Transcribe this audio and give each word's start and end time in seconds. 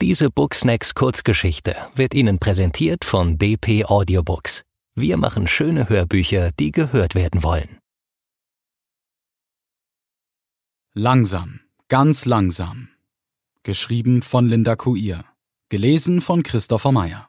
Diese 0.00 0.30
Booksnacks 0.30 0.94
Kurzgeschichte 0.94 1.74
wird 1.96 2.14
Ihnen 2.14 2.38
präsentiert 2.38 3.04
von 3.04 3.36
DP 3.36 3.84
Audiobooks. 3.84 4.62
Wir 4.94 5.16
machen 5.16 5.48
schöne 5.48 5.88
Hörbücher, 5.88 6.52
die 6.52 6.70
gehört 6.70 7.16
werden 7.16 7.42
wollen. 7.42 7.80
Langsam, 10.94 11.58
ganz 11.88 12.26
langsam. 12.26 12.90
Geschrieben 13.64 14.22
von 14.22 14.48
Linda 14.48 14.76
Kuir. 14.76 15.24
Gelesen 15.68 16.20
von 16.20 16.44
Christopher 16.44 16.92
Meyer. 16.92 17.28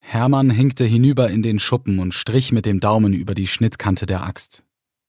Hermann 0.00 0.50
hinkte 0.50 0.84
hinüber 0.84 1.30
in 1.30 1.42
den 1.42 1.60
Schuppen 1.60 2.00
und 2.00 2.12
strich 2.12 2.50
mit 2.50 2.66
dem 2.66 2.80
Daumen 2.80 3.12
über 3.12 3.34
die 3.34 3.46
Schnittkante 3.46 4.06
der 4.06 4.24
Axt. 4.24 4.64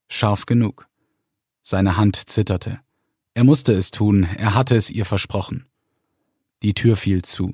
Scharf 0.07 0.45
genug. 0.45 0.87
Seine 1.63 1.97
Hand 1.97 2.29
zitterte. 2.29 2.79
Er 3.33 3.43
musste 3.43 3.73
es 3.73 3.91
tun, 3.91 4.23
er 4.23 4.55
hatte 4.55 4.75
es 4.75 4.89
ihr 4.89 5.05
versprochen. 5.05 5.67
Die 6.63 6.73
Tür 6.73 6.95
fiel 6.95 7.21
zu. 7.21 7.53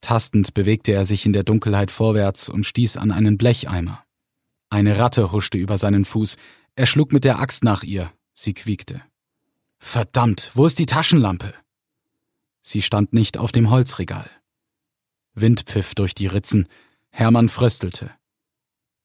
Tastend 0.00 0.54
bewegte 0.54 0.92
er 0.92 1.04
sich 1.04 1.26
in 1.26 1.32
der 1.32 1.42
Dunkelheit 1.42 1.90
vorwärts 1.90 2.48
und 2.48 2.64
stieß 2.64 2.96
an 2.96 3.10
einen 3.10 3.38
Blecheimer. 3.38 4.04
Eine 4.70 4.98
Ratte 4.98 5.32
huschte 5.32 5.58
über 5.58 5.78
seinen 5.78 6.04
Fuß, 6.04 6.36
er 6.76 6.86
schlug 6.86 7.12
mit 7.12 7.24
der 7.24 7.40
Axt 7.40 7.64
nach 7.64 7.82
ihr, 7.82 8.12
sie 8.34 8.54
quiekte. 8.54 9.02
Verdammt, 9.78 10.52
wo 10.54 10.66
ist 10.66 10.78
die 10.78 10.86
Taschenlampe? 10.86 11.54
Sie 12.60 12.82
stand 12.82 13.12
nicht 13.12 13.38
auf 13.38 13.50
dem 13.50 13.70
Holzregal. 13.70 14.30
Wind 15.34 15.62
pfiff 15.62 15.94
durch 15.94 16.14
die 16.14 16.26
Ritzen, 16.26 16.68
Hermann 17.10 17.48
fröstelte. 17.48 18.10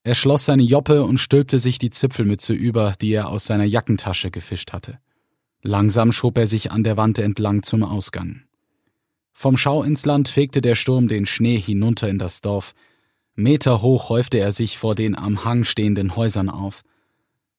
Er 0.03 0.15
schloss 0.15 0.45
seine 0.45 0.63
Joppe 0.63 1.03
und 1.03 1.17
stülpte 1.17 1.59
sich 1.59 1.77
die 1.79 1.89
Zipfelmütze 1.89 2.53
über, 2.53 2.93
die 2.99 3.13
er 3.13 3.29
aus 3.29 3.45
seiner 3.45 3.63
Jackentasche 3.63 4.31
gefischt 4.31 4.73
hatte. 4.73 4.99
Langsam 5.65 6.11
schob 6.11 6.37
er 6.37 6.45
sich 6.45 6.71
an 6.71 6.83
der 6.83 6.97
Wand 6.97 7.17
entlang 7.19 7.63
zum 7.63 7.83
Ausgang. 7.83 8.43
Vom 9.31 9.55
Schau 9.55 9.81
ins 9.81 10.05
Land 10.05 10.27
fegte 10.27 10.61
der 10.61 10.75
Sturm 10.75 11.07
den 11.07 11.25
Schnee 11.25 11.57
hinunter 11.57 12.09
in 12.09 12.19
das 12.19 12.41
Dorf. 12.41 12.75
Meter 13.33 13.81
hoch 13.81 14.09
häufte 14.09 14.37
er 14.37 14.51
sich 14.51 14.77
vor 14.77 14.93
den 14.93 15.17
am 15.17 15.45
Hang 15.45 15.63
stehenden 15.63 16.17
Häusern 16.17 16.49
auf. 16.49 16.83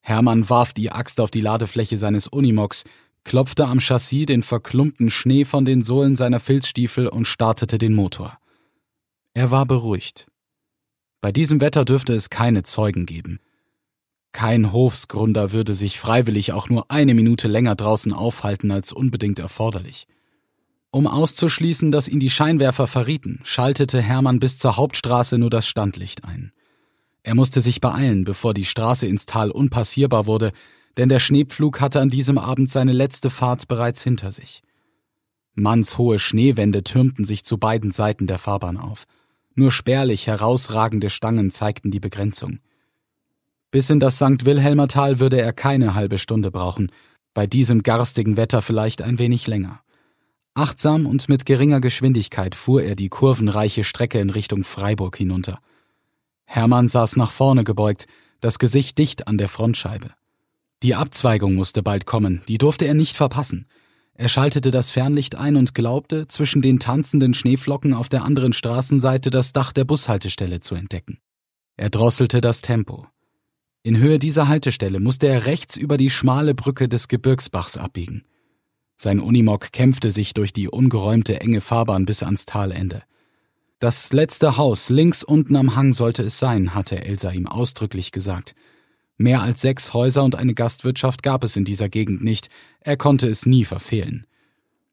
Hermann 0.00 0.50
warf 0.50 0.74
die 0.74 0.92
Axt 0.92 1.18
auf 1.18 1.30
die 1.30 1.40
Ladefläche 1.40 1.96
seines 1.96 2.26
Unimogs, 2.28 2.84
klopfte 3.24 3.66
am 3.66 3.80
Chassis 3.80 4.26
den 4.26 4.42
verklumpten 4.42 5.08
Schnee 5.08 5.46
von 5.46 5.64
den 5.64 5.80
Sohlen 5.80 6.14
seiner 6.14 6.40
Filzstiefel 6.40 7.08
und 7.08 7.26
startete 7.26 7.78
den 7.78 7.94
Motor. 7.94 8.38
Er 9.32 9.50
war 9.50 9.64
beruhigt. 9.64 10.26
Bei 11.22 11.32
diesem 11.32 11.62
Wetter 11.62 11.86
dürfte 11.86 12.12
es 12.12 12.28
keine 12.28 12.64
Zeugen 12.64 13.06
geben. 13.06 13.40
Kein 14.34 14.72
Hofsgründer 14.72 15.52
würde 15.52 15.76
sich 15.76 16.00
freiwillig 16.00 16.52
auch 16.52 16.68
nur 16.68 16.90
eine 16.90 17.14
Minute 17.14 17.46
länger 17.46 17.76
draußen 17.76 18.12
aufhalten 18.12 18.72
als 18.72 18.92
unbedingt 18.92 19.38
erforderlich. 19.38 20.08
Um 20.90 21.06
auszuschließen, 21.06 21.92
dass 21.92 22.08
ihn 22.08 22.18
die 22.18 22.30
Scheinwerfer 22.30 22.88
verrieten, 22.88 23.38
schaltete 23.44 24.02
Hermann 24.02 24.40
bis 24.40 24.58
zur 24.58 24.76
Hauptstraße 24.76 25.38
nur 25.38 25.50
das 25.50 25.68
Standlicht 25.68 26.24
ein. 26.24 26.52
Er 27.22 27.36
musste 27.36 27.60
sich 27.60 27.80
beeilen, 27.80 28.24
bevor 28.24 28.54
die 28.54 28.64
Straße 28.64 29.06
ins 29.06 29.24
Tal 29.24 29.52
unpassierbar 29.52 30.26
wurde, 30.26 30.50
denn 30.96 31.08
der 31.08 31.20
Schneepflug 31.20 31.80
hatte 31.80 32.00
an 32.00 32.10
diesem 32.10 32.36
Abend 32.36 32.68
seine 32.68 32.92
letzte 32.92 33.30
Fahrt 33.30 33.68
bereits 33.68 34.02
hinter 34.02 34.32
sich. 34.32 34.62
Mannshohe 35.54 36.18
Schneewände 36.18 36.82
türmten 36.82 37.24
sich 37.24 37.44
zu 37.44 37.56
beiden 37.56 37.92
Seiten 37.92 38.26
der 38.26 38.40
Fahrbahn 38.40 38.78
auf. 38.78 39.04
Nur 39.54 39.70
spärlich 39.70 40.26
herausragende 40.26 41.08
Stangen 41.08 41.52
zeigten 41.52 41.92
die 41.92 42.00
Begrenzung. 42.00 42.58
Bis 43.74 43.90
in 43.90 43.98
das 43.98 44.18
St. 44.18 44.44
Wilhelmer 44.44 44.86
Tal 44.86 45.18
würde 45.18 45.40
er 45.40 45.52
keine 45.52 45.96
halbe 45.96 46.18
Stunde 46.18 46.52
brauchen, 46.52 46.92
bei 47.34 47.48
diesem 47.48 47.82
garstigen 47.82 48.36
Wetter 48.36 48.62
vielleicht 48.62 49.02
ein 49.02 49.18
wenig 49.18 49.48
länger. 49.48 49.80
Achtsam 50.54 51.06
und 51.06 51.28
mit 51.28 51.44
geringer 51.44 51.80
Geschwindigkeit 51.80 52.54
fuhr 52.54 52.84
er 52.84 52.94
die 52.94 53.08
kurvenreiche 53.08 53.82
Strecke 53.82 54.20
in 54.20 54.30
Richtung 54.30 54.62
Freiburg 54.62 55.16
hinunter. 55.16 55.58
Hermann 56.44 56.86
saß 56.86 57.16
nach 57.16 57.32
vorne 57.32 57.64
gebeugt, 57.64 58.06
das 58.38 58.60
Gesicht 58.60 58.96
dicht 58.96 59.26
an 59.26 59.38
der 59.38 59.48
Frontscheibe. 59.48 60.10
Die 60.84 60.94
Abzweigung 60.94 61.56
musste 61.56 61.82
bald 61.82 62.06
kommen, 62.06 62.42
die 62.46 62.58
durfte 62.58 62.84
er 62.84 62.94
nicht 62.94 63.16
verpassen. 63.16 63.66
Er 64.14 64.28
schaltete 64.28 64.70
das 64.70 64.92
Fernlicht 64.92 65.34
ein 65.34 65.56
und 65.56 65.74
glaubte, 65.74 66.28
zwischen 66.28 66.62
den 66.62 66.78
tanzenden 66.78 67.34
Schneeflocken 67.34 67.92
auf 67.92 68.08
der 68.08 68.22
anderen 68.22 68.52
Straßenseite 68.52 69.30
das 69.30 69.52
Dach 69.52 69.72
der 69.72 69.84
Bushaltestelle 69.84 70.60
zu 70.60 70.76
entdecken. 70.76 71.18
Er 71.76 71.90
drosselte 71.90 72.40
das 72.40 72.62
Tempo. 72.62 73.08
In 73.86 73.98
Höhe 73.98 74.18
dieser 74.18 74.48
Haltestelle 74.48 74.98
musste 74.98 75.26
er 75.26 75.44
rechts 75.44 75.76
über 75.76 75.98
die 75.98 76.08
schmale 76.08 76.54
Brücke 76.54 76.88
des 76.88 77.06
Gebirgsbachs 77.06 77.76
abbiegen. 77.76 78.24
Sein 78.96 79.20
Unimog 79.20 79.72
kämpfte 79.72 80.10
sich 80.10 80.32
durch 80.32 80.54
die 80.54 80.68
ungeräumte 80.68 81.38
enge 81.42 81.60
Fahrbahn 81.60 82.06
bis 82.06 82.22
ans 82.22 82.46
Talende. 82.46 83.02
Das 83.80 84.10
letzte 84.14 84.56
Haus 84.56 84.88
links 84.88 85.22
unten 85.22 85.54
am 85.54 85.76
Hang 85.76 85.92
sollte 85.92 86.22
es 86.22 86.38
sein, 86.38 86.74
hatte 86.74 87.04
Elsa 87.04 87.30
ihm 87.32 87.46
ausdrücklich 87.46 88.10
gesagt. 88.10 88.54
Mehr 89.18 89.42
als 89.42 89.60
sechs 89.60 89.92
Häuser 89.92 90.24
und 90.24 90.34
eine 90.34 90.54
Gastwirtschaft 90.54 91.22
gab 91.22 91.44
es 91.44 91.54
in 91.54 91.66
dieser 91.66 91.90
Gegend 91.90 92.24
nicht, 92.24 92.48
er 92.80 92.96
konnte 92.96 93.28
es 93.28 93.44
nie 93.44 93.66
verfehlen. 93.66 94.26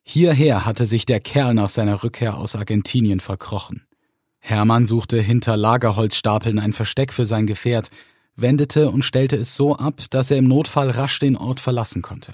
Hierher 0.03 0.65
hatte 0.65 0.85
sich 0.85 1.05
der 1.05 1.21
Kerl 1.21 1.53
nach 1.53 1.69
seiner 1.69 2.03
Rückkehr 2.03 2.35
aus 2.35 2.57
Argentinien 2.57 3.21
verkrochen. 3.21 3.83
Hermann 4.39 4.85
suchte 4.85 5.21
hinter 5.21 5.55
Lagerholzstapeln 5.55 6.59
ein 6.59 6.73
Versteck 6.73 7.13
für 7.13 7.25
sein 7.25 7.47
Gefährt, 7.47 7.89
wendete 8.35 8.89
und 8.89 9.03
stellte 9.03 9.35
es 9.35 9.55
so 9.55 9.75
ab, 9.75 10.03
dass 10.09 10.31
er 10.31 10.37
im 10.37 10.47
Notfall 10.47 10.89
rasch 10.89 11.19
den 11.19 11.35
Ort 11.35 11.59
verlassen 11.59 12.01
konnte. 12.01 12.33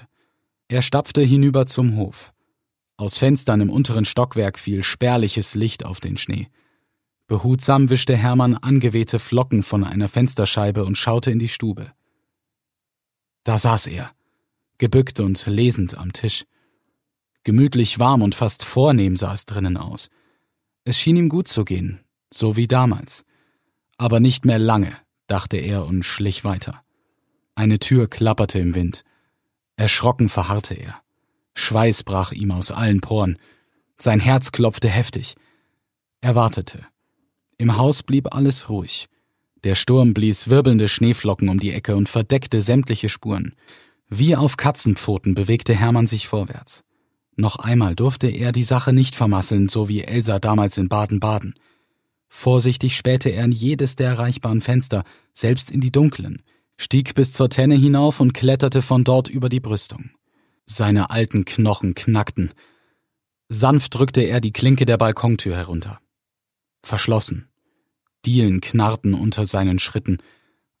Er 0.68 0.82
stapfte 0.82 1.22
hinüber 1.22 1.66
zum 1.66 1.96
Hof. 1.96 2.32
Aus 2.96 3.16
Fenstern 3.16 3.60
im 3.60 3.70
unteren 3.70 4.04
Stockwerk 4.04 4.58
fiel 4.58 4.82
spärliches 4.82 5.54
Licht 5.54 5.84
auf 5.84 6.00
den 6.00 6.16
Schnee. 6.16 6.48
Behutsam 7.26 7.90
wischte 7.90 8.16
Hermann 8.16 8.54
angewehte 8.54 9.18
Flocken 9.18 9.62
von 9.62 9.84
einer 9.84 10.08
Fensterscheibe 10.08 10.84
und 10.84 10.96
schaute 10.96 11.30
in 11.30 11.38
die 11.38 11.48
Stube. 11.48 11.92
Da 13.44 13.58
saß 13.58 13.86
er, 13.86 14.10
gebückt 14.78 15.20
und 15.20 15.44
lesend 15.46 15.96
am 15.96 16.12
Tisch. 16.12 16.44
Gemütlich 17.44 17.98
warm 17.98 18.22
und 18.22 18.34
fast 18.34 18.64
vornehm 18.64 19.16
sah 19.16 19.32
es 19.32 19.46
drinnen 19.46 19.76
aus. 19.76 20.10
Es 20.84 20.98
schien 20.98 21.16
ihm 21.16 21.28
gut 21.28 21.48
zu 21.48 21.64
gehen, 21.64 22.00
so 22.32 22.56
wie 22.56 22.66
damals. 22.66 23.24
Aber 23.96 24.20
nicht 24.20 24.44
mehr 24.44 24.58
lange, 24.58 24.96
dachte 25.28 25.56
er 25.56 25.86
und 25.86 26.04
schlich 26.04 26.44
weiter. 26.44 26.82
Eine 27.54 27.78
Tür 27.78 28.08
klapperte 28.08 28.58
im 28.58 28.74
Wind. 28.74 29.04
Erschrocken 29.76 30.28
verharrte 30.28 30.74
er. 30.74 31.00
Schweiß 31.54 32.02
brach 32.02 32.32
ihm 32.32 32.50
aus 32.50 32.70
allen 32.70 33.00
Poren. 33.00 33.38
Sein 33.96 34.20
Herz 34.20 34.52
klopfte 34.52 34.88
heftig. 34.88 35.36
Er 36.20 36.34
wartete. 36.34 36.84
Im 37.56 37.76
Haus 37.76 38.02
blieb 38.02 38.34
alles 38.34 38.68
ruhig. 38.68 39.08
Der 39.64 39.74
Sturm 39.74 40.14
blies 40.14 40.48
wirbelnde 40.48 40.88
Schneeflocken 40.88 41.48
um 41.48 41.58
die 41.58 41.72
Ecke 41.72 41.96
und 41.96 42.08
verdeckte 42.08 42.60
sämtliche 42.60 43.08
Spuren. 43.08 43.54
Wie 44.08 44.36
auf 44.36 44.56
Katzenpfoten 44.56 45.34
bewegte 45.34 45.74
Hermann 45.74 46.06
sich 46.06 46.28
vorwärts. 46.28 46.84
Noch 47.34 47.56
einmal 47.56 47.94
durfte 47.94 48.28
er 48.28 48.52
die 48.52 48.62
Sache 48.62 48.92
nicht 48.92 49.16
vermasseln, 49.16 49.68
so 49.68 49.88
wie 49.88 50.02
Elsa 50.02 50.38
damals 50.38 50.78
in 50.78 50.88
Baden-Baden. 50.88 51.54
Vorsichtig 52.28 52.96
spähte 52.96 53.30
er 53.30 53.44
in 53.44 53.52
jedes 53.52 53.96
der 53.96 54.08
erreichbaren 54.08 54.60
Fenster, 54.60 55.04
selbst 55.32 55.70
in 55.70 55.80
die 55.80 55.90
dunklen, 55.90 56.42
stieg 56.76 57.14
bis 57.14 57.32
zur 57.32 57.48
Tenne 57.48 57.74
hinauf 57.74 58.20
und 58.20 58.34
kletterte 58.34 58.82
von 58.82 59.04
dort 59.04 59.28
über 59.28 59.48
die 59.48 59.60
Brüstung. 59.60 60.10
Seine 60.66 61.10
alten 61.10 61.44
Knochen 61.44 61.94
knackten. 61.94 62.52
Sanft 63.48 63.94
drückte 63.94 64.20
er 64.20 64.40
die 64.40 64.52
Klinke 64.52 64.84
der 64.84 64.98
Balkontür 64.98 65.56
herunter. 65.56 66.00
Verschlossen. 66.82 67.48
Dielen 68.26 68.60
knarrten 68.60 69.14
unter 69.14 69.46
seinen 69.46 69.78
Schritten. 69.78 70.18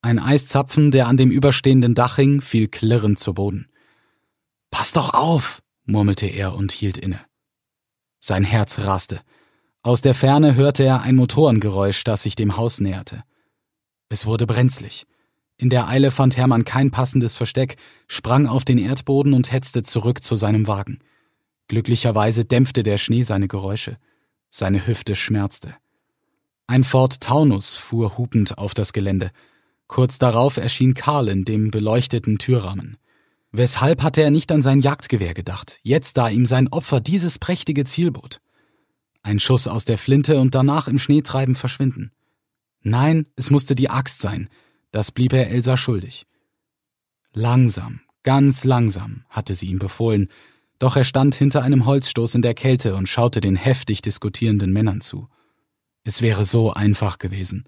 Ein 0.02 0.18
Eiszapfen, 0.18 0.90
der 0.90 1.06
an 1.06 1.16
dem 1.16 1.30
überstehenden 1.30 1.94
Dach 1.94 2.16
hing, 2.16 2.40
fiel 2.42 2.68
klirrend 2.68 3.18
zu 3.18 3.32
Boden. 3.32 3.68
Pass 4.70 4.92
doch 4.92 5.14
auf, 5.14 5.62
murmelte 5.86 6.26
er 6.26 6.54
und 6.54 6.72
hielt 6.72 6.98
inne. 6.98 7.20
Sein 8.20 8.44
Herz 8.44 8.78
raste. 8.80 9.22
Aus 9.82 10.00
der 10.00 10.14
Ferne 10.14 10.54
hörte 10.54 10.84
er 10.84 11.02
ein 11.02 11.16
Motorengeräusch, 11.16 12.02
das 12.04 12.22
sich 12.22 12.34
dem 12.34 12.56
Haus 12.56 12.80
näherte. 12.80 13.22
Es 14.08 14.26
wurde 14.26 14.46
brenzlig. 14.46 15.06
In 15.56 15.70
der 15.70 15.88
Eile 15.88 16.10
fand 16.10 16.36
Hermann 16.36 16.64
kein 16.64 16.90
passendes 16.90 17.36
Versteck, 17.36 17.76
sprang 18.06 18.46
auf 18.46 18.64
den 18.64 18.78
Erdboden 18.78 19.34
und 19.34 19.52
hetzte 19.52 19.82
zurück 19.82 20.22
zu 20.22 20.36
seinem 20.36 20.66
Wagen. 20.66 20.98
Glücklicherweise 21.68 22.44
dämpfte 22.44 22.82
der 22.82 22.98
Schnee 22.98 23.22
seine 23.22 23.48
Geräusche. 23.48 23.98
Seine 24.50 24.86
Hüfte 24.86 25.14
schmerzte. 25.14 25.74
Ein 26.66 26.84
Ford 26.84 27.20
Taunus 27.20 27.76
fuhr 27.76 28.18
hupend 28.18 28.58
auf 28.58 28.74
das 28.74 28.92
Gelände. 28.92 29.30
Kurz 29.86 30.18
darauf 30.18 30.56
erschien 30.58 30.94
Karl 30.94 31.28
in 31.28 31.44
dem 31.44 31.70
beleuchteten 31.70 32.38
Türrahmen. 32.38 32.96
Weshalb 33.52 34.02
hatte 34.02 34.22
er 34.22 34.30
nicht 34.30 34.52
an 34.52 34.62
sein 34.62 34.80
Jagdgewehr 34.80 35.34
gedacht, 35.34 35.80
jetzt 35.82 36.18
da 36.18 36.28
ihm 36.28 36.46
sein 36.46 36.68
Opfer 36.68 37.00
dieses 37.00 37.38
prächtige 37.38 37.84
Ziel 37.84 38.10
bot? 38.10 38.40
Ein 39.22 39.40
Schuss 39.40 39.68
aus 39.68 39.84
der 39.84 39.98
Flinte 39.98 40.38
und 40.38 40.54
danach 40.54 40.88
im 40.88 40.98
Schneetreiben 40.98 41.54
verschwinden. 41.54 42.12
Nein, 42.82 43.26
es 43.36 43.50
musste 43.50 43.74
die 43.74 43.90
Axt 43.90 44.20
sein. 44.20 44.48
Das 44.90 45.12
blieb 45.12 45.32
er 45.32 45.50
Elsa 45.50 45.76
schuldig. 45.76 46.26
Langsam, 47.32 48.00
ganz 48.22 48.64
langsam, 48.64 49.24
hatte 49.28 49.54
sie 49.54 49.66
ihm 49.66 49.78
befohlen. 49.78 50.28
Doch 50.78 50.96
er 50.96 51.04
stand 51.04 51.34
hinter 51.34 51.62
einem 51.62 51.86
Holzstoß 51.86 52.36
in 52.36 52.42
der 52.42 52.54
Kälte 52.54 52.94
und 52.94 53.08
schaute 53.08 53.40
den 53.40 53.56
heftig 53.56 54.00
diskutierenden 54.00 54.72
Männern 54.72 55.00
zu. 55.00 55.28
Es 56.04 56.22
wäre 56.22 56.44
so 56.44 56.72
einfach 56.72 57.18
gewesen. 57.18 57.64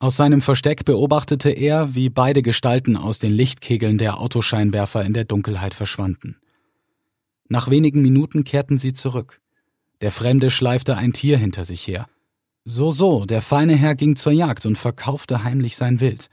Aus 0.00 0.16
seinem 0.16 0.40
Versteck 0.40 0.84
beobachtete 0.84 1.50
er, 1.50 1.94
wie 1.94 2.08
beide 2.08 2.42
Gestalten 2.42 2.96
aus 2.96 3.18
den 3.18 3.30
Lichtkegeln 3.30 3.98
der 3.98 4.18
Autoscheinwerfer 4.18 5.04
in 5.04 5.12
der 5.12 5.24
Dunkelheit 5.24 5.74
verschwanden. 5.74 6.36
Nach 7.48 7.68
wenigen 7.68 8.00
Minuten 8.00 8.44
kehrten 8.44 8.78
sie 8.78 8.92
zurück. 8.92 9.40
Der 10.00 10.10
Fremde 10.10 10.50
schleifte 10.50 10.96
ein 10.96 11.12
Tier 11.12 11.36
hinter 11.36 11.64
sich 11.64 11.86
her. 11.86 12.06
So, 12.64 12.90
so, 12.90 13.24
der 13.24 13.42
feine 13.42 13.76
Herr 13.76 13.94
ging 13.94 14.16
zur 14.16 14.32
Jagd 14.32 14.66
und 14.66 14.76
verkaufte 14.76 15.44
heimlich 15.44 15.76
sein 15.76 16.00
Wild. 16.00 16.28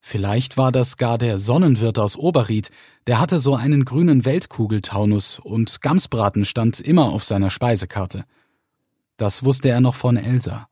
Vielleicht 0.00 0.56
war 0.56 0.72
das 0.72 0.96
gar 0.96 1.16
der 1.16 1.38
Sonnenwirt 1.38 1.98
aus 1.98 2.16
Oberried, 2.16 2.70
der 3.06 3.20
hatte 3.20 3.38
so 3.38 3.54
einen 3.54 3.84
grünen 3.84 4.24
Weltkugeltaunus 4.24 5.38
und 5.38 5.80
Gamsbraten 5.80 6.44
stand 6.44 6.80
immer 6.80 7.10
auf 7.10 7.22
seiner 7.22 7.50
Speisekarte. 7.50 8.24
Das 9.16 9.44
wusste 9.44 9.68
er 9.68 9.80
noch 9.80 9.94
von 9.94 10.16
Elsa. 10.16 10.68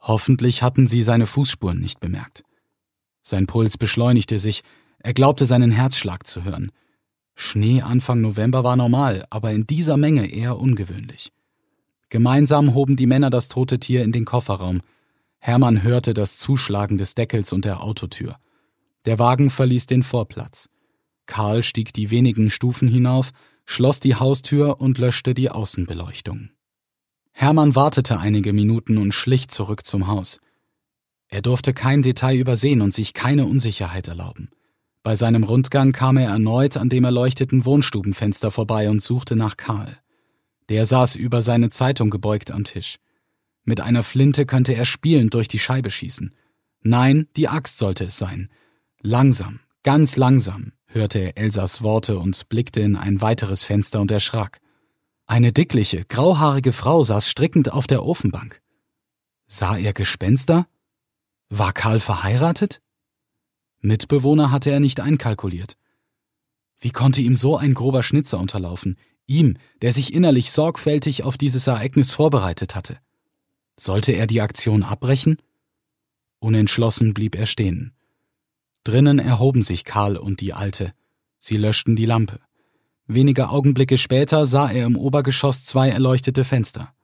Hoffentlich 0.00 0.62
hatten 0.62 0.88
sie 0.88 1.02
seine 1.02 1.26
Fußspuren 1.26 1.78
nicht 1.78 2.00
bemerkt. 2.00 2.42
Sein 3.22 3.46
Puls 3.46 3.78
beschleunigte 3.78 4.38
sich, 4.38 4.62
er 4.98 5.14
glaubte 5.14 5.46
seinen 5.46 5.70
Herzschlag 5.70 6.26
zu 6.26 6.44
hören. 6.44 6.72
Schnee 7.36 7.82
Anfang 7.82 8.20
November 8.20 8.64
war 8.64 8.76
normal, 8.76 9.24
aber 9.30 9.52
in 9.52 9.66
dieser 9.66 9.96
Menge 9.96 10.26
eher 10.26 10.58
ungewöhnlich. 10.58 11.32
Gemeinsam 12.14 12.74
hoben 12.74 12.94
die 12.94 13.08
Männer 13.08 13.28
das 13.28 13.48
tote 13.48 13.80
Tier 13.80 14.04
in 14.04 14.12
den 14.12 14.24
Kofferraum. 14.24 14.82
Hermann 15.40 15.82
hörte 15.82 16.14
das 16.14 16.38
Zuschlagen 16.38 16.96
des 16.96 17.16
Deckels 17.16 17.52
und 17.52 17.64
der 17.64 17.82
Autotür. 17.82 18.36
Der 19.04 19.18
Wagen 19.18 19.50
verließ 19.50 19.86
den 19.86 20.04
Vorplatz. 20.04 20.68
Karl 21.26 21.64
stieg 21.64 21.92
die 21.92 22.12
wenigen 22.12 22.50
Stufen 22.50 22.86
hinauf, 22.86 23.32
schloss 23.64 23.98
die 23.98 24.14
Haustür 24.14 24.80
und 24.80 24.98
löschte 24.98 25.34
die 25.34 25.50
Außenbeleuchtung. 25.50 26.50
Hermann 27.32 27.74
wartete 27.74 28.20
einige 28.20 28.52
Minuten 28.52 28.96
und 28.96 29.12
schlich 29.12 29.48
zurück 29.48 29.84
zum 29.84 30.06
Haus. 30.06 30.38
Er 31.26 31.42
durfte 31.42 31.74
kein 31.74 32.02
Detail 32.02 32.36
übersehen 32.36 32.80
und 32.80 32.94
sich 32.94 33.12
keine 33.12 33.44
Unsicherheit 33.44 34.06
erlauben. 34.06 34.50
Bei 35.02 35.16
seinem 35.16 35.42
Rundgang 35.42 35.90
kam 35.90 36.16
er 36.16 36.28
erneut 36.28 36.76
an 36.76 36.90
dem 36.90 37.02
erleuchteten 37.02 37.64
Wohnstubenfenster 37.64 38.52
vorbei 38.52 38.88
und 38.88 39.02
suchte 39.02 39.34
nach 39.34 39.56
Karl. 39.56 39.98
Der 40.68 40.86
saß 40.86 41.16
über 41.16 41.42
seine 41.42 41.70
Zeitung 41.70 42.10
gebeugt 42.10 42.50
am 42.50 42.64
Tisch. 42.64 42.96
Mit 43.64 43.80
einer 43.80 44.02
Flinte 44.02 44.46
könnte 44.46 44.74
er 44.74 44.84
spielend 44.84 45.34
durch 45.34 45.48
die 45.48 45.58
Scheibe 45.58 45.90
schießen. 45.90 46.34
Nein, 46.82 47.28
die 47.36 47.48
Axt 47.48 47.78
sollte 47.78 48.04
es 48.04 48.18
sein. 48.18 48.50
Langsam, 49.00 49.60
ganz 49.82 50.16
langsam, 50.16 50.72
hörte 50.86 51.18
er 51.18 51.38
Elsas 51.38 51.82
Worte 51.82 52.18
und 52.18 52.48
blickte 52.48 52.80
in 52.80 52.96
ein 52.96 53.20
weiteres 53.20 53.64
Fenster 53.64 54.00
und 54.00 54.10
erschrak. 54.10 54.60
Eine 55.26 55.52
dickliche, 55.52 56.04
grauhaarige 56.04 56.72
Frau 56.72 57.02
saß 57.02 57.28
strickend 57.28 57.72
auf 57.72 57.86
der 57.86 58.04
Ofenbank. 58.04 58.60
Sah 59.46 59.76
er 59.76 59.92
Gespenster? 59.92 60.66
War 61.48 61.72
Karl 61.72 62.00
verheiratet? 62.00 62.82
Mitbewohner 63.80 64.50
hatte 64.50 64.70
er 64.70 64.80
nicht 64.80 65.00
einkalkuliert. 65.00 65.76
Wie 66.80 66.90
konnte 66.90 67.22
ihm 67.22 67.34
so 67.34 67.56
ein 67.56 67.72
grober 67.72 68.02
Schnitzer 68.02 68.38
unterlaufen, 68.38 68.98
ihm, 69.26 69.56
der 69.82 69.92
sich 69.92 70.12
innerlich 70.12 70.52
sorgfältig 70.52 71.22
auf 71.22 71.36
dieses 71.36 71.66
Ereignis 71.66 72.12
vorbereitet 72.12 72.74
hatte? 72.74 72.98
Sollte 73.76 74.12
er 74.12 74.26
die 74.26 74.40
Aktion 74.40 74.82
abbrechen? 74.82 75.38
Unentschlossen 76.38 77.14
blieb 77.14 77.34
er 77.34 77.46
stehen. 77.46 77.92
Drinnen 78.84 79.18
erhoben 79.18 79.62
sich 79.62 79.84
Karl 79.84 80.16
und 80.16 80.40
die 80.40 80.52
Alte. 80.52 80.92
Sie 81.38 81.56
löschten 81.56 81.96
die 81.96 82.04
Lampe. 82.04 82.40
Wenige 83.06 83.48
Augenblicke 83.48 83.98
später 83.98 84.46
sah 84.46 84.70
er 84.70 84.86
im 84.86 84.96
Obergeschoss 84.96 85.64
zwei 85.64 85.90
erleuchtete 85.90 86.44
Fenster. 86.44 86.94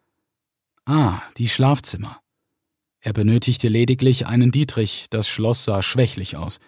Ah, 0.84 1.22
die 1.36 1.48
Schlafzimmer. 1.48 2.20
Er 3.00 3.12
benötigte 3.12 3.68
lediglich 3.68 4.26
einen 4.26 4.50
Dietrich, 4.50 5.06
das 5.10 5.28
Schloss 5.28 5.64
sah 5.64 5.82
schwächlich 5.82 6.36
aus. 6.36 6.58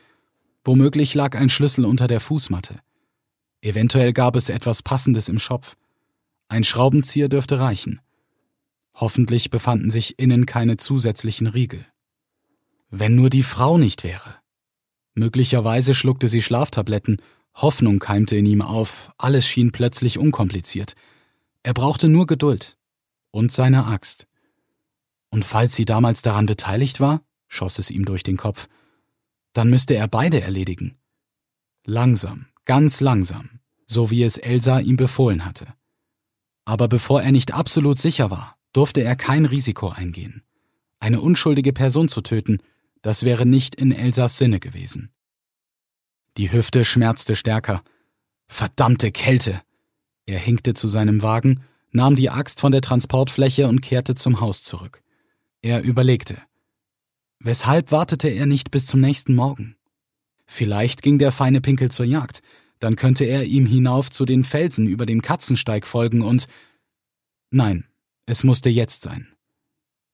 Womöglich 0.64 1.14
lag 1.14 1.36
ein 1.36 1.50
Schlüssel 1.50 1.84
unter 1.84 2.06
der 2.08 2.20
Fußmatte. 2.20 2.80
Eventuell 3.62 4.12
gab 4.12 4.36
es 4.36 4.48
etwas 4.48 4.82
Passendes 4.82 5.28
im 5.28 5.38
Schopf. 5.38 5.76
Ein 6.48 6.64
Schraubenzieher 6.64 7.28
dürfte 7.28 7.58
reichen. 7.60 8.00
Hoffentlich 8.94 9.50
befanden 9.50 9.90
sich 9.90 10.18
innen 10.18 10.44
keine 10.44 10.76
zusätzlichen 10.76 11.46
Riegel. 11.46 11.86
Wenn 12.90 13.14
nur 13.14 13.30
die 13.30 13.44
Frau 13.44 13.78
nicht 13.78 14.04
wäre. 14.04 14.34
Möglicherweise 15.14 15.94
schluckte 15.94 16.28
sie 16.28 16.42
Schlaftabletten 16.42 17.22
Hoffnung 17.54 17.98
keimte 17.98 18.36
in 18.36 18.46
ihm 18.46 18.62
auf, 18.62 19.12
alles 19.18 19.46
schien 19.46 19.72
plötzlich 19.72 20.18
unkompliziert. 20.18 20.94
Er 21.62 21.74
brauchte 21.74 22.08
nur 22.08 22.26
Geduld 22.26 22.78
und 23.30 23.52
seine 23.52 23.86
Axt. 23.86 24.26
Und 25.30 25.44
falls 25.44 25.74
sie 25.74 25.84
damals 25.84 26.22
daran 26.22 26.46
beteiligt 26.46 27.00
war, 27.00 27.22
schoss 27.48 27.78
es 27.78 27.90
ihm 27.90 28.04
durch 28.04 28.22
den 28.22 28.36
Kopf, 28.36 28.68
dann 29.52 29.70
müsste 29.70 29.94
er 29.94 30.08
beide 30.08 30.40
erledigen. 30.40 30.96
Langsam, 31.84 32.46
ganz 32.64 33.00
langsam, 33.00 33.60
so 33.86 34.10
wie 34.10 34.22
es 34.22 34.38
Elsa 34.38 34.80
ihm 34.80 34.96
befohlen 34.96 35.44
hatte. 35.44 35.66
Aber 36.64 36.88
bevor 36.88 37.22
er 37.22 37.32
nicht 37.32 37.52
absolut 37.52 37.98
sicher 37.98 38.30
war, 38.30 38.56
durfte 38.72 39.02
er 39.02 39.16
kein 39.16 39.44
Risiko 39.44 39.88
eingehen. 39.88 40.42
Eine 41.00 41.20
unschuldige 41.20 41.72
Person 41.72 42.08
zu 42.08 42.20
töten, 42.20 42.58
das 43.02 43.24
wäre 43.24 43.44
nicht 43.44 43.74
in 43.74 43.92
Elsas 43.92 44.38
Sinne 44.38 44.60
gewesen. 44.60 45.10
Die 46.36 46.52
Hüfte 46.52 46.84
schmerzte 46.84 47.36
stärker. 47.36 47.82
Verdammte 48.46 49.10
Kälte! 49.12 49.60
Er 50.24 50.38
hinkte 50.38 50.74
zu 50.74 50.88
seinem 50.88 51.22
Wagen, 51.22 51.64
nahm 51.90 52.16
die 52.16 52.30
Axt 52.30 52.60
von 52.60 52.72
der 52.72 52.80
Transportfläche 52.80 53.68
und 53.68 53.82
kehrte 53.82 54.14
zum 54.14 54.40
Haus 54.40 54.62
zurück. 54.62 55.02
Er 55.60 55.82
überlegte. 55.82 56.40
Weshalb 57.38 57.90
wartete 57.90 58.28
er 58.28 58.46
nicht 58.46 58.70
bis 58.70 58.86
zum 58.86 59.00
nächsten 59.00 59.34
Morgen? 59.34 59.76
Vielleicht 60.54 61.00
ging 61.00 61.18
der 61.18 61.32
feine 61.32 61.62
Pinkel 61.62 61.90
zur 61.90 62.04
Jagd, 62.04 62.42
dann 62.78 62.94
könnte 62.94 63.24
er 63.24 63.46
ihm 63.46 63.64
hinauf 63.64 64.10
zu 64.10 64.26
den 64.26 64.44
Felsen 64.44 64.86
über 64.86 65.06
dem 65.06 65.22
Katzensteig 65.22 65.86
folgen 65.86 66.20
und 66.20 66.46
Nein, 67.50 67.86
es 68.26 68.44
musste 68.44 68.68
jetzt 68.68 69.00
sein. 69.00 69.28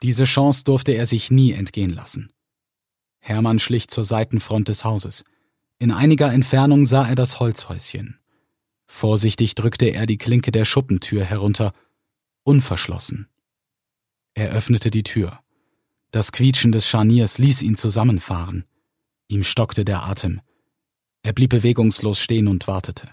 Diese 0.00 0.26
Chance 0.26 0.62
durfte 0.62 0.93
er 0.93 1.06
sich 1.06 1.32
nie 1.32 1.50
entgehen 1.50 1.90
lassen. 1.90 2.32
Hermann 3.19 3.58
schlich 3.58 3.88
zur 3.88 4.05
Seitenfront 4.05 4.69
des 4.69 4.85
Hauses. 4.85 5.25
In 5.81 5.90
einiger 5.90 6.32
Entfernung 6.32 6.87
sah 6.87 7.08
er 7.08 7.17
das 7.17 7.40
Holzhäuschen. 7.40 8.20
Vorsichtig 8.87 9.56
drückte 9.56 9.87
er 9.87 10.06
die 10.06 10.19
Klinke 10.19 10.52
der 10.52 10.64
Schuppentür 10.64 11.25
herunter, 11.25 11.73
unverschlossen. 12.45 13.26
Er 14.35 14.52
öffnete 14.52 14.90
die 14.90 15.02
Tür. 15.02 15.40
Das 16.12 16.30
Quietschen 16.30 16.71
des 16.71 16.87
Scharniers 16.87 17.38
ließ 17.38 17.62
ihn 17.62 17.75
zusammenfahren. 17.75 18.66
Ihm 19.28 19.44
stockte 19.44 19.85
der 19.85 20.04
Atem. 20.04 20.40
Er 21.23 21.35
blieb 21.35 21.50
bewegungslos 21.50 22.18
stehen 22.18 22.49
und 22.49 22.66
wartete. 22.66 23.11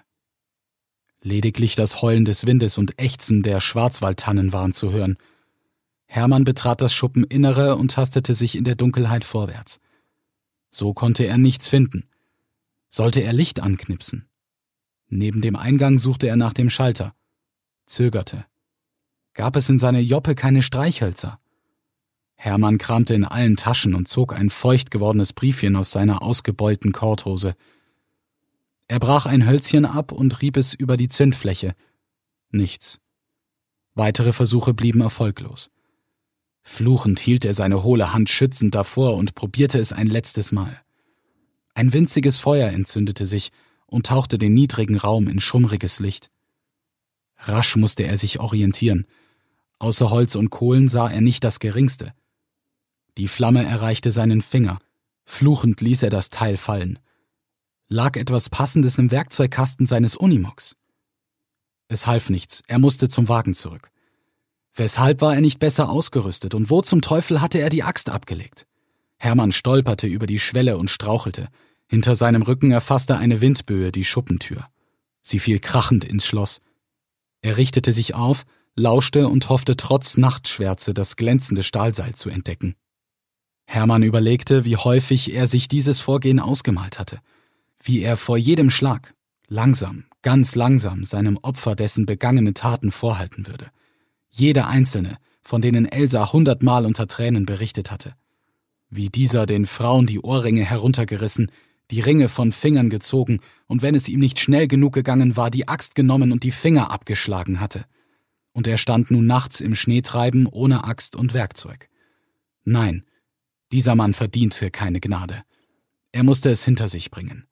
Lediglich 1.21 1.75
das 1.75 2.01
Heulen 2.01 2.23
des 2.23 2.45
Windes 2.45 2.77
und 2.77 2.99
Ächzen 2.99 3.43
der 3.43 3.59
Schwarzwaldtannen 3.59 4.53
waren 4.53 4.71
zu 4.71 4.91
hören. 4.91 5.17
Hermann 6.05 6.45
betrat 6.45 6.81
das 6.81 6.93
Schuppeninnere 6.93 7.75
und 7.75 7.91
tastete 7.91 8.33
sich 8.33 8.55
in 8.55 8.63
der 8.63 8.75
Dunkelheit 8.75 9.25
vorwärts. 9.25 9.81
So 10.71 10.93
konnte 10.93 11.25
er 11.25 11.37
nichts 11.37 11.67
finden. 11.67 12.07
Sollte 12.89 13.21
er 13.21 13.33
Licht 13.33 13.59
anknipsen? 13.59 14.29
Neben 15.07 15.41
dem 15.41 15.55
Eingang 15.55 15.97
suchte 15.97 16.27
er 16.27 16.37
nach 16.37 16.53
dem 16.53 16.69
Schalter, 16.69 17.13
zögerte. 17.85 18.45
Gab 19.33 19.55
es 19.55 19.67
in 19.67 19.79
seiner 19.79 19.99
Joppe 19.99 20.33
keine 20.33 20.61
Streichhölzer? 20.61 21.39
Hermann 22.35 22.77
kramte 22.77 23.13
in 23.13 23.25
allen 23.25 23.57
Taschen 23.57 23.95
und 23.95 24.07
zog 24.07 24.33
ein 24.33 24.49
feucht 24.49 24.91
gewordenes 24.91 25.33
Briefchen 25.33 25.75
aus 25.75 25.91
seiner 25.91 26.21
ausgebeulten 26.21 26.91
Korthose. 26.91 27.55
Er 28.87 28.99
brach 28.99 29.25
ein 29.25 29.47
Hölzchen 29.47 29.85
ab 29.85 30.11
und 30.11 30.41
rieb 30.41 30.57
es 30.57 30.73
über 30.73 30.97
die 30.97 31.09
Zündfläche. 31.09 31.75
Nichts. 32.51 32.99
Weitere 33.95 34.33
Versuche 34.33 34.73
blieben 34.73 35.01
erfolglos. 35.01 35.71
Fluchend 36.61 37.19
hielt 37.19 37.45
er 37.45 37.53
seine 37.53 37.83
hohle 37.83 38.13
Hand 38.13 38.29
schützend 38.29 38.75
davor 38.75 39.15
und 39.15 39.35
probierte 39.35 39.79
es 39.79 39.93
ein 39.93 40.07
letztes 40.07 40.51
Mal. 40.51 40.81
Ein 41.73 41.93
winziges 41.93 42.39
Feuer 42.39 42.69
entzündete 42.69 43.25
sich 43.25 43.51
und 43.85 44.07
tauchte 44.07 44.37
den 44.37 44.53
niedrigen 44.53 44.97
Raum 44.97 45.27
in 45.27 45.39
schummriges 45.39 45.99
Licht. 45.99 46.29
Rasch 47.37 47.75
musste 47.75 48.03
er 48.03 48.17
sich 48.17 48.39
orientieren. 48.39 49.05
Außer 49.79 50.09
Holz 50.09 50.35
und 50.35 50.49
Kohlen 50.49 50.87
sah 50.87 51.09
er 51.09 51.21
nicht 51.21 51.43
das 51.43 51.59
geringste. 51.59 52.13
Die 53.17 53.27
Flamme 53.27 53.63
erreichte 53.63 54.11
seinen 54.11 54.41
Finger. 54.41 54.79
Fluchend 55.23 55.81
ließ 55.81 56.03
er 56.03 56.09
das 56.09 56.29
Teil 56.29 56.57
fallen. 56.57 56.99
Lag 57.87 58.17
etwas 58.17 58.49
Passendes 58.49 58.97
im 58.97 59.11
Werkzeugkasten 59.11 59.85
seines 59.85 60.15
Unimogs? 60.15 60.75
Es 61.87 62.07
half 62.07 62.29
nichts, 62.29 62.61
er 62.67 62.79
musste 62.79 63.07
zum 63.07 63.29
Wagen 63.29 63.53
zurück. 63.53 63.91
Weshalb 64.73 65.21
war 65.21 65.35
er 65.35 65.41
nicht 65.41 65.59
besser 65.59 65.89
ausgerüstet 65.89 66.53
und 66.53 66.69
wo 66.69 66.81
zum 66.81 67.01
Teufel 67.01 67.41
hatte 67.41 67.59
er 67.59 67.69
die 67.69 67.83
Axt 67.83 68.09
abgelegt? 68.09 68.67
Hermann 69.17 69.51
stolperte 69.51 70.07
über 70.07 70.27
die 70.27 70.39
Schwelle 70.39 70.77
und 70.77 70.89
strauchelte. 70.89 71.47
Hinter 71.87 72.15
seinem 72.15 72.41
Rücken 72.41 72.71
erfasste 72.71 73.17
eine 73.17 73.39
Windböe 73.39 73.91
die 73.91 74.03
Schuppentür. 74.03 74.67
Sie 75.21 75.39
fiel 75.39 75.59
krachend 75.59 76.03
ins 76.03 76.25
Schloss. 76.25 76.59
Er 77.41 77.55
richtete 77.57 77.93
sich 77.93 78.15
auf, 78.15 78.43
lauschte 78.75 79.29
und 79.29 79.47
hoffte 79.49 79.77
trotz 79.77 80.17
Nachtschwärze 80.17 80.93
das 80.93 81.15
glänzende 81.15 81.63
Stahlseil 81.63 82.13
zu 82.13 82.29
entdecken. 82.29 82.75
Hermann 83.65 84.03
überlegte, 84.03 84.65
wie 84.65 84.77
häufig 84.77 85.33
er 85.33 85.47
sich 85.47 85.67
dieses 85.67 85.99
Vorgehen 86.01 86.39
ausgemalt 86.39 86.99
hatte, 86.99 87.19
wie 87.83 88.01
er 88.01 88.17
vor 88.17 88.37
jedem 88.37 88.69
Schlag, 88.69 89.13
langsam, 89.47 90.05
ganz 90.21 90.55
langsam 90.55 91.03
seinem 91.03 91.37
Opfer 91.41 91.75
dessen 91.75 92.05
begangene 92.05 92.53
Taten 92.53 92.91
vorhalten 92.91 93.47
würde. 93.47 93.69
Jede 94.29 94.65
einzelne, 94.65 95.17
von 95.41 95.61
denen 95.61 95.85
Elsa 95.85 96.31
hundertmal 96.33 96.85
unter 96.85 97.07
Tränen 97.07 97.45
berichtet 97.45 97.91
hatte. 97.91 98.15
Wie 98.89 99.09
dieser 99.09 99.45
den 99.45 99.65
Frauen 99.65 100.05
die 100.07 100.19
Ohrringe 100.19 100.63
heruntergerissen, 100.63 101.51
die 101.91 102.01
Ringe 102.01 102.29
von 102.29 102.51
Fingern 102.51 102.89
gezogen 102.89 103.39
und 103.67 103.81
wenn 103.81 103.95
es 103.95 104.09
ihm 104.09 104.19
nicht 104.19 104.39
schnell 104.39 104.67
genug 104.67 104.93
gegangen 104.93 105.37
war, 105.37 105.51
die 105.51 105.67
Axt 105.67 105.95
genommen 105.95 106.31
und 106.31 106.43
die 106.43 106.51
Finger 106.51 106.91
abgeschlagen 106.91 107.59
hatte. 107.59 107.85
Und 108.53 108.67
er 108.67 108.77
stand 108.77 109.11
nun 109.11 109.27
nachts 109.27 109.59
im 109.59 109.75
Schneetreiben 109.75 110.47
ohne 110.47 110.85
Axt 110.85 111.15
und 111.15 111.33
Werkzeug. 111.33 111.89
Nein, 112.63 113.03
dieser 113.71 113.95
Mann 113.95 114.13
verdiente 114.13 114.71
keine 114.71 114.99
Gnade. 114.99 115.43
Er 116.11 116.23
musste 116.23 116.49
es 116.49 116.63
hinter 116.63 116.89
sich 116.89 117.11
bringen. 117.11 117.45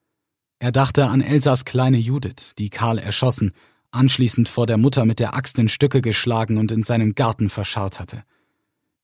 Er 0.60 0.72
dachte 0.72 1.08
an 1.08 1.22
Elsas 1.22 1.65
kleine 1.65 1.98
Judith, 1.98 2.53
die 2.58 2.70
Karl 2.70 2.98
erschossen, 2.98 3.51
anschließend 3.91 4.48
vor 4.50 4.65
der 4.65 4.77
Mutter 4.77 5.05
mit 5.05 5.20
der 5.20 5.36
Axt 5.36 5.60
in 5.60 5.70
Stücke 5.70 6.01
geschlagen 6.01 6.58
und 6.58 6.72
in 6.72 6.84
seinem 6.84 7.15
Garten 7.15 7.50
verscharrt 7.50 8.00
hatte. 8.00 8.24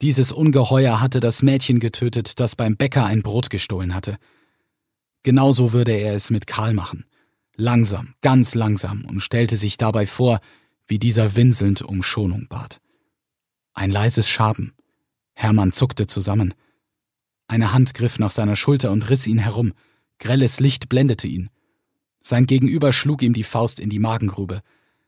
Dieses 0.01 0.31
Ungeheuer 0.31 1.01
hatte 1.01 1.19
das 1.19 1.41
Mädchen 1.41 1.79
getötet, 1.79 2.39
das 2.39 2.55
beim 2.55 2.77
Bäcker 2.77 3.05
ein 3.05 3.21
Brot 3.21 3.49
gestohlen 3.49 3.93
hatte. 3.93 4.17
Genauso 5.23 5.73
würde 5.73 5.91
er 5.91 6.15
es 6.15 6.29
mit 6.29 6.47
Karl 6.47 6.73
machen. 6.73 7.05
Langsam, 7.55 8.13
ganz 8.21 8.55
langsam 8.55 9.03
und 9.03 9.19
stellte 9.19 9.57
sich 9.57 9.75
dabei 9.75 10.05
vor, 10.05 10.39
wie 10.87 10.99
dieser 10.99 11.35
winselnd 11.35 11.81
um 11.81 12.01
Schonung 12.01 12.47
bat. 12.47 12.79
Ein 13.73 13.91
leises 13.91 14.29
Schaben. 14.29 14.73
Hermann 15.33 15.73
zuckte 15.73 16.07
zusammen. 16.07 16.53
Eine 17.49 17.73
Hand 17.73 17.95
griff 17.95 18.19
nach 18.19 18.29
seiner 18.29 18.55
Schulter 18.55 18.91
und 18.91 19.09
riss 19.09 19.25
ihn 19.25 19.39
herum. 19.39 19.73
Grelles 20.19 20.59
Licht 20.59 20.87
blendete 20.87 21.27
ihn. 21.27 21.49
Sein 22.21 22.45
Gegenüber 22.45 22.93
schlug 22.93 23.23
ihm 23.23 23.33
die 23.33 23.43
Faust 23.43 23.79
in 23.79 23.89
die 23.89 23.97
Magengrube. 23.97 24.61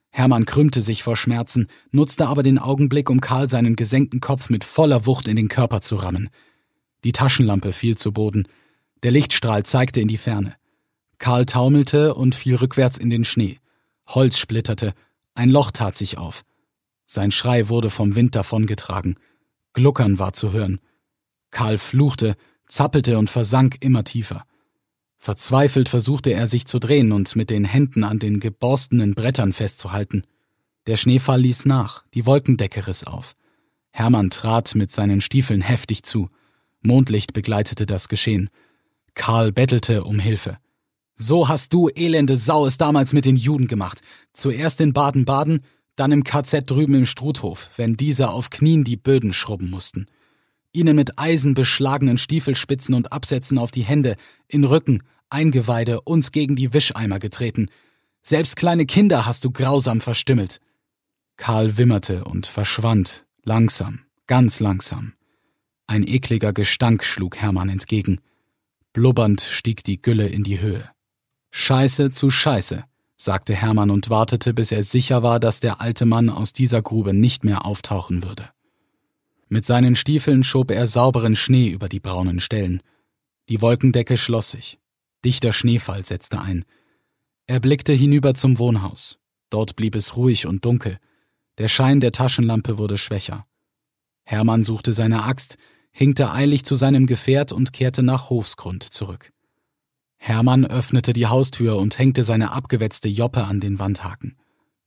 Hermann 0.10 0.46
krümmte 0.46 0.82
sich 0.82 1.04
vor 1.04 1.16
Schmerzen, 1.16 1.68
nutzte 1.92 2.28
aber 2.28 2.42
den 2.42 2.58
Augenblick, 2.58 3.12
um 3.12 3.22
Karl 3.22 3.48
seinen 3.48 3.76
gesenkten 3.76 4.22
Kopf 4.22 4.50
mit 4.50 4.64
voller 4.64 5.06
Wucht 5.06 5.28
in 5.28 5.36
den 5.36 5.50
Körper 5.50 5.82
zu 5.82 5.98
rammen. 5.98 6.30
Die 7.04 7.12
Taschenlampe 7.12 7.74
fiel 7.74 7.96
zu 7.96 8.12
Boden. 8.12 8.48
Der 9.04 9.12
Lichtstrahl 9.12 9.64
zeigte 9.64 10.02
in 10.02 10.08
die 10.08 10.18
Ferne. 10.18 10.56
Karl 11.20 11.46
taumelte 11.46 12.16
und 12.16 12.34
fiel 12.34 12.56
rückwärts 12.56 12.98
in 12.98 13.12
den 13.12 13.24
Schnee. 13.24 13.60
Holz 14.08 14.40
splitterte, 14.40 14.96
ein 15.36 15.52
Loch 15.52 15.70
tat 15.70 15.96
sich 15.96 16.18
auf. 16.18 16.42
Sein 17.06 17.30
Schrei 17.30 17.70
wurde 17.70 17.92
vom 17.92 18.16
Wind 18.16 18.36
davongetragen. 18.36 19.16
Gluckern 19.74 20.18
war 20.18 20.34
zu 20.34 20.52
hören. 20.52 20.80
Karl 21.52 21.78
fluchte, 21.78 22.36
zappelte 22.68 23.18
und 23.18 23.30
versank 23.30 23.78
immer 23.82 24.04
tiefer. 24.04 24.46
Verzweifelt 25.18 25.88
versuchte 25.88 26.32
er 26.32 26.48
sich 26.48 26.66
zu 26.66 26.80
drehen 26.80 27.12
und 27.12 27.36
mit 27.36 27.52
den 27.52 27.66
Händen 27.66 28.04
an 28.04 28.18
den 28.18 28.40
geborstenen 28.40 29.14
Brettern 29.14 29.54
festzuhalten. 29.54 30.24
Der 30.88 30.98
Schneefall 30.98 31.42
ließ 31.42 31.66
nach, 31.66 32.04
die 32.16 32.26
Wolkendecke 32.26 32.88
riss 32.88 33.04
auf. 33.04 33.36
Hermann 33.92 34.32
trat 34.32 34.74
mit 34.74 34.92
seinen 34.92 35.22
Stiefeln 35.22 35.62
heftig 35.62 36.04
zu. 36.04 36.30
Mondlicht 36.82 37.34
begleitete 37.34 37.86
das 37.86 38.08
Geschehen. 38.08 38.50
Karl 39.14 39.52
bettelte 39.52 40.06
um 40.06 40.18
Hilfe. 40.18 40.58
So 41.16 41.50
hast 41.50 41.74
du, 41.74 41.90
elende 41.90 42.36
Sau, 42.36 42.66
es 42.66 42.78
damals 42.78 43.14
mit 43.14 43.26
den 43.26 43.36
Juden 43.36 43.68
gemacht. 43.68 44.02
Zuerst 44.34 44.82
in 44.82 44.94
Baden-Baden, 44.94 45.64
dann 45.98 46.12
im 46.14 46.24
KZ 46.24 46.68
drüben 46.68 46.96
im 46.96 47.06
Struthof, 47.06 47.70
wenn 47.76 47.96
diese 47.96 48.30
auf 48.30 48.50
Knien 48.50 48.84
die 48.84 48.98
Böden 48.98 49.34
schrubben 49.34 49.70
mussten 49.70 50.08
ihnen 50.74 50.96
mit 50.96 51.20
Eisen 51.20 51.54
beschlagenen 51.54 52.18
Stiefelspitzen 52.18 52.96
und 52.96 53.12
Absätzen 53.12 53.58
auf 53.58 53.72
die 53.72 53.84
Hände, 53.84 54.16
in 54.48 54.64
Rücken, 54.64 55.04
Eingeweide, 55.30 56.02
uns 56.02 56.32
gegen 56.32 56.56
die 56.56 56.74
Wischeimer 56.74 57.20
getreten. 57.20 57.70
Selbst 58.22 58.56
kleine 58.56 58.86
Kinder 58.86 59.26
hast 59.26 59.46
du 59.46 59.52
grausam 59.52 60.02
verstümmelt. 60.02 60.60
Karl 61.38 61.78
wimmerte 61.78 62.26
und 62.26 62.46
verschwand, 62.46 63.26
langsam, 63.44 64.02
ganz 64.28 64.60
langsam. 64.60 65.14
Ein 65.88 66.08
ekliger 66.08 66.54
Gestank 66.54 67.04
schlug 67.04 67.38
Hermann 67.38 67.70
entgegen. 67.70 68.20
Blubbernd 68.94 69.42
stieg 69.42 69.84
die 69.84 70.02
Gülle 70.02 70.28
in 70.28 70.44
die 70.44 70.60
Höhe. 70.60 70.90
Scheiße 71.52 72.12
zu 72.12 72.30
Scheiße, 72.30 72.84
sagte 73.18 73.56
Hermann 73.56 73.90
und 73.90 74.10
wartete, 74.10 74.54
bis 74.54 74.72
er 74.72 74.84
sicher 74.84 75.24
war, 75.24 75.40
dass 75.40 75.60
der 75.60 75.82
alte 75.82 76.06
Mann 76.06 76.30
aus 76.30 76.54
dieser 76.54 76.82
Grube 76.82 77.14
nicht 77.14 77.44
mehr 77.44 77.66
auftauchen 77.66 78.24
würde. 78.24 78.50
Mit 79.54 79.66
seinen 79.66 79.96
Stiefeln 79.96 80.46
schob 80.46 80.72
er 80.72 80.88
sauberen 80.88 81.36
Schnee 81.36 81.68
über 81.68 81.90
die 81.90 82.00
braunen 82.00 82.40
Stellen. 82.40 82.82
Die 83.50 83.62
Wolkendecke 83.62 84.16
schloss 84.16 84.52
sich. 84.52 84.80
Dichter 85.26 85.52
Schneefall 85.52 86.06
setzte 86.06 86.40
ein. 86.40 86.64
Er 87.48 87.60
blickte 87.60 87.92
hinüber 87.92 88.34
zum 88.34 88.60
Wohnhaus. 88.60 89.20
Dort 89.50 89.76
blieb 89.76 89.96
es 89.96 90.16
ruhig 90.16 90.48
und 90.48 90.64
dunkel. 90.64 91.00
Der 91.58 91.68
Schein 91.68 92.00
der 92.00 92.14
Taschenlampe 92.14 92.78
wurde 92.78 92.98
schwächer. 92.98 93.46
Hermann 94.24 94.64
suchte 94.64 94.94
seine 94.94 95.26
Axt, 95.26 95.58
hinkte 95.92 96.32
eilig 96.32 96.64
zu 96.64 96.76
seinem 96.76 97.06
Gefährt 97.06 97.52
und 97.52 97.74
kehrte 97.74 98.04
nach 98.04 98.30
Hofsgrund 98.30 98.84
zurück. 98.84 99.34
Hermann 100.16 100.66
öffnete 100.66 101.12
die 101.12 101.28
Haustür 101.28 101.76
und 101.76 102.00
hängte 102.00 102.24
seine 102.24 102.54
abgewetzte 102.54 103.10
Joppe 103.10 103.44
an 103.44 103.60
den 103.60 103.80
Wandhaken. 103.80 104.38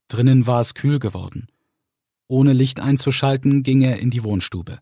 Drinnen 0.09 0.47
war 0.47 0.63
es 0.63 0.73
kühl 0.73 0.99
geworden. 1.01 1.49
Ohne 2.29 2.53
Licht 2.53 2.81
einzuschalten, 2.81 3.63
ging 3.63 3.83
er 3.83 3.99
in 3.99 4.11
die 4.11 4.25
Wohnstube. 4.25 4.79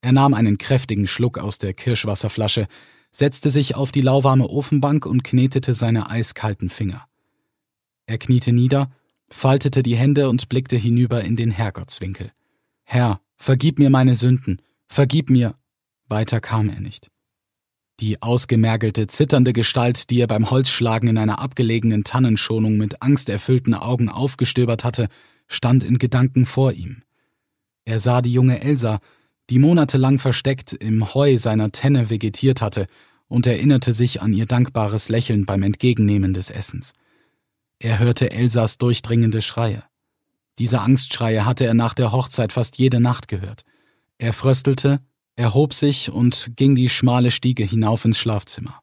Er 0.00 0.12
nahm 0.12 0.34
einen 0.34 0.58
kräftigen 0.58 1.06
Schluck 1.06 1.38
aus 1.38 1.58
der 1.58 1.74
Kirschwasserflasche, 1.74 2.66
setzte 3.12 3.50
sich 3.50 3.74
auf 3.74 3.92
die 3.92 4.00
lauwarme 4.00 4.48
Ofenbank 4.48 5.04
und 5.04 5.24
knetete 5.24 5.74
seine 5.74 6.08
eiskalten 6.08 6.68
Finger. 6.68 7.06
Er 8.06 8.18
kniete 8.18 8.52
nieder, 8.52 8.90
faltete 9.28 9.82
die 9.82 9.96
Hände 9.96 10.28
und 10.28 10.48
blickte 10.48 10.76
hinüber 10.76 11.22
in 11.22 11.36
den 11.36 11.50
Herrgottswinkel. 11.50 12.32
Herr, 12.84 13.20
vergib 13.36 13.78
mir 13.78 13.90
meine 13.90 14.14
Sünden, 14.14 14.62
vergib 14.88 15.30
mir. 15.30 15.54
Weiter 16.08 16.40
kam 16.40 16.68
er 16.68 16.80
nicht. 16.80 17.08
Die 18.00 18.22
ausgemergelte, 18.22 19.06
zitternde 19.06 19.52
Gestalt, 19.52 20.10
die 20.10 20.20
er 20.20 20.26
beim 20.26 20.50
Holzschlagen 20.50 21.08
in 21.08 21.18
einer 21.18 21.38
abgelegenen 21.38 22.02
Tannenschonung 22.02 22.78
mit 22.78 23.02
angsterfüllten 23.02 23.74
Augen 23.74 24.08
aufgestöbert 24.08 24.84
hatte, 24.84 25.08
stand 25.50 25.84
in 25.84 25.98
Gedanken 25.98 26.46
vor 26.46 26.72
ihm. 26.72 27.02
Er 27.84 27.98
sah 27.98 28.22
die 28.22 28.32
junge 28.32 28.60
Elsa, 28.62 29.00
die 29.50 29.58
monatelang 29.58 30.18
versteckt 30.18 30.72
im 30.72 31.12
Heu 31.12 31.36
seiner 31.36 31.72
Tenne 31.72 32.08
vegetiert 32.08 32.62
hatte, 32.62 32.86
und 33.26 33.46
erinnerte 33.46 33.92
sich 33.92 34.22
an 34.22 34.32
ihr 34.32 34.46
dankbares 34.46 35.08
Lächeln 35.08 35.46
beim 35.46 35.62
Entgegennehmen 35.62 36.34
des 36.34 36.50
Essens. 36.50 36.92
Er 37.78 38.00
hörte 38.00 38.30
Elsas 38.30 38.76
durchdringende 38.76 39.40
Schreie. 39.40 39.84
Diese 40.58 40.80
Angstschreie 40.80 41.46
hatte 41.46 41.64
er 41.64 41.74
nach 41.74 41.94
der 41.94 42.10
Hochzeit 42.10 42.52
fast 42.52 42.76
jede 42.78 43.00
Nacht 43.00 43.28
gehört. 43.28 43.62
Er 44.18 44.32
fröstelte, 44.32 45.00
erhob 45.36 45.74
sich 45.74 46.10
und 46.10 46.56
ging 46.56 46.74
die 46.74 46.88
schmale 46.88 47.30
Stiege 47.30 47.64
hinauf 47.64 48.04
ins 48.04 48.18
Schlafzimmer. 48.18 48.80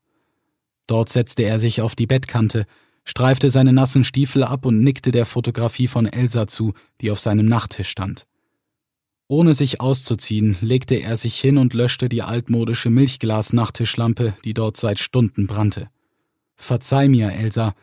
Dort 0.88 1.10
setzte 1.10 1.44
er 1.44 1.60
sich 1.60 1.82
auf 1.82 1.96
die 1.96 2.08
Bettkante, 2.08 2.66
streifte 3.08 3.50
seine 3.50 3.72
nassen 3.72 4.04
Stiefel 4.04 4.44
ab 4.44 4.66
und 4.66 4.82
nickte 4.82 5.12
der 5.12 5.26
Fotografie 5.26 5.88
von 5.88 6.06
Elsa 6.06 6.46
zu, 6.46 6.74
die 7.00 7.10
auf 7.10 7.20
seinem 7.22 7.46
Nachttisch 7.46 7.90
stand. 7.90 8.28
Ohne 9.30 9.54
sich 9.54 9.80
auszuziehen, 9.80 10.58
legte 10.60 10.96
er 10.96 11.16
sich 11.16 11.40
hin 11.40 11.58
und 11.58 11.74
löschte 11.74 12.10
die 12.10 12.22
altmodische 12.22 12.90
Milchglas-Nachttischlampe, 12.90 14.36
die 14.44 14.54
dort 14.54 14.76
seit 14.76 15.00
Stunden 15.00 15.48
brannte. 15.48 15.90
Verzeih 16.56 17.08
mir, 17.08 17.32
Elsa, 17.32 17.76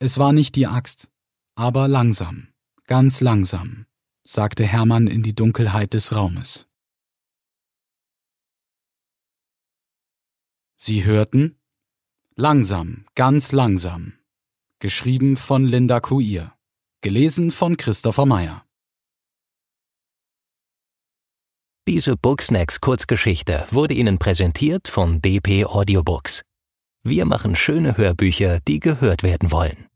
es 0.00 0.18
war 0.18 0.32
nicht 0.32 0.56
die 0.56 0.66
Axt, 0.66 1.08
aber 1.54 1.86
langsam, 1.86 2.48
ganz 2.86 3.20
langsam, 3.20 3.86
sagte 4.24 4.64
Hermann 4.64 5.06
in 5.06 5.22
die 5.22 5.34
Dunkelheit 5.34 5.94
des 5.94 6.14
Raumes. 6.14 6.66
Sie 10.76 11.04
hörten 11.04 11.56
Langsam, 12.34 13.04
ganz 13.14 13.52
langsam 13.52 14.14
Geschrieben 14.82 15.36
von 15.36 15.62
Linda 15.64 16.00
Kuir. 16.00 16.54
Gelesen 17.02 17.52
von 17.52 17.76
Christopher 17.76 18.26
Meyer. 18.26 18.64
Diese 21.86 22.16
Booksnacks 22.16 22.80
Kurzgeschichte 22.80 23.64
wurde 23.70 23.94
Ihnen 23.94 24.18
präsentiert 24.18 24.88
von 24.88 25.22
DP 25.22 25.66
Audiobooks. 25.66 26.42
Wir 27.04 27.26
machen 27.26 27.54
schöne 27.54 27.96
Hörbücher, 27.96 28.58
die 28.66 28.80
gehört 28.80 29.22
werden 29.22 29.52
wollen. 29.52 29.86